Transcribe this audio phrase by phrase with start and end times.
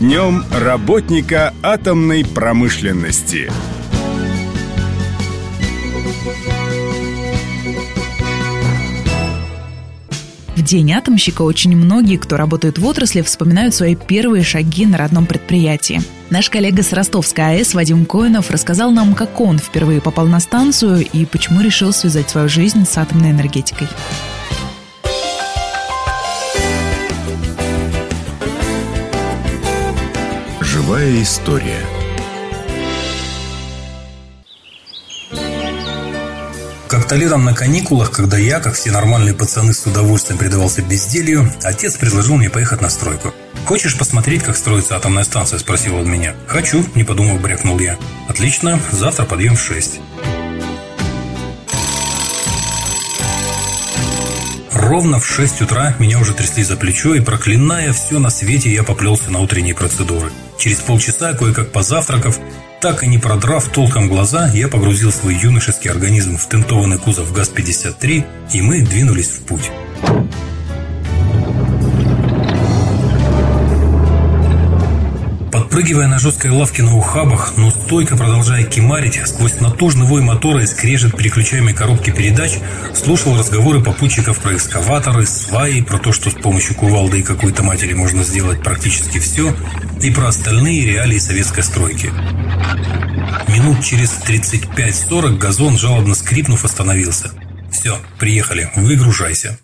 [0.00, 3.50] Днем работника атомной промышленности.
[10.54, 15.24] В день атомщика очень многие, кто работает в отрасли, вспоминают свои первые шаги на родном
[15.24, 16.02] предприятии.
[16.28, 21.06] Наш коллега с Ростовской АЭС Вадим Коинов рассказал нам, как он впервые попал на станцию
[21.10, 23.88] и почему решил связать свою жизнь с атомной энергетикой.
[30.86, 31.80] Живая история.
[36.86, 41.96] Как-то летом на каникулах, когда я, как все нормальные пацаны, с удовольствием предавался безделью, отец
[41.96, 43.34] предложил мне поехать на стройку.
[43.64, 46.36] «Хочешь посмотреть, как строится атомная станция?»– спросил он меня.
[46.46, 47.98] «Хочу»,– не подумав, брякнул я.
[48.28, 49.98] «Отлично, завтра подъем в 6».
[54.72, 58.84] Ровно в 6 утра меня уже трясли за плечо, и проклиная все на свете, я
[58.84, 60.30] поплелся на утренние процедуры.
[60.58, 62.38] Через полчаса, кое-как позавтракав,
[62.80, 68.24] так и не продрав толком глаза, я погрузил свой юношеский организм в тентованный кузов ГАЗ-53,
[68.52, 69.70] и мы двинулись в путь.
[75.76, 80.66] Подпрыгивая на жесткой лавке на ухабах, но стойко продолжая кимарить, сквозь натужный вой мотора и
[80.66, 82.52] скрежет переключаемой коробки передач,
[82.94, 87.92] слушал разговоры попутчиков про экскаваторы, сваи, про то, что с помощью кувалды и какой-то матери
[87.92, 89.54] можно сделать практически все,
[90.00, 92.10] и про остальные реалии советской стройки.
[93.46, 97.32] Минут через 35-40 газон, жалобно скрипнув, остановился.
[97.70, 99.58] «Все, приехали, выгружайся».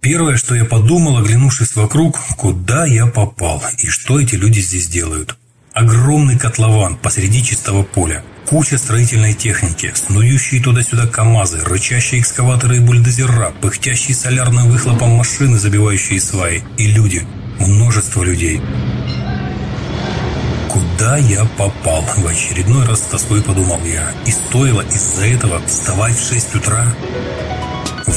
[0.00, 5.39] Первое, что я подумал, оглянувшись вокруг, куда я попал и что эти люди здесь делают.
[5.80, 13.54] Огромный котлован посреди чистого поля, куча строительной техники, снующие туда-сюда КАМАЗы, рычащие экскаваторы и бульдозера,
[13.62, 17.26] пыхтящие солярным выхлопом машины, забивающие сваи, и люди,
[17.60, 18.60] множество людей.
[20.68, 22.04] Куда я попал?
[22.14, 24.12] В очередной раз с тоской подумал я.
[24.26, 26.94] И стоило из-за этого вставать в 6 утра?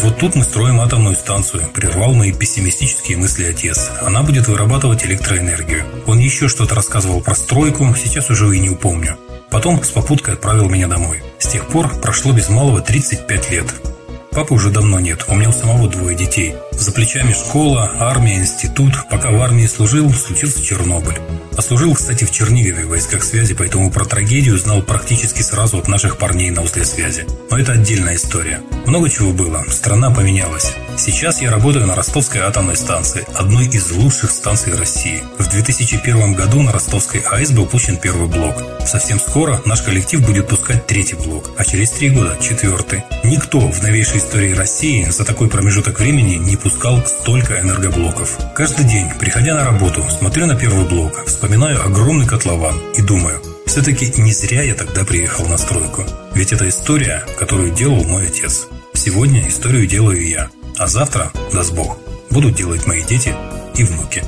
[0.02, 3.92] Вот тут мы строим атомную станцию, прервал мои пессимистические мысли отец.
[4.02, 5.86] Она будет вырабатывать электроэнергию.
[6.08, 9.18] Он еще что-то рассказывал про стройку, сейчас уже и не упомню.
[9.52, 11.22] Потом с попуткой отправил меня домой.
[11.38, 13.93] С тех пор прошло без малого 35 лет.
[14.36, 16.56] Папы уже давно нет, у меня у самого двое детей.
[16.72, 18.94] За плечами школа, армия, институт.
[19.10, 21.20] Пока в армии служил, случился Чернобыль.
[21.56, 25.88] А служил, кстати, в Чернигове в войсках связи, поэтому про трагедию знал практически сразу от
[25.88, 27.28] наших парней на узле связи.
[27.52, 28.62] Но это отдельная история.
[28.88, 30.74] Много чего было, страна поменялась.
[30.96, 35.24] Сейчас я работаю на Ростовской атомной станции, одной из лучших станций России.
[35.40, 38.64] В 2001 году на Ростовской АЭС был пущен первый блок.
[38.86, 43.04] Совсем скоро наш коллектив будет пускать третий блок, а через три года– четвертый.
[43.24, 48.38] Никто в новейшей истории России за такой промежуток времени не пускал столько энергоблоков.
[48.56, 54.14] Каждый день, приходя на работу, смотрю на первый блок, вспоминаю огромный котлован и думаю, все-таки
[54.22, 56.06] не зря я тогда приехал на стройку.
[56.36, 58.68] Ведь это история, которую делал мой отец.
[58.94, 60.50] Сегодня историю делаю я.
[60.78, 61.98] А завтра, даст Бог,
[62.32, 63.36] будут делать мои дети
[63.76, 64.24] и внуки.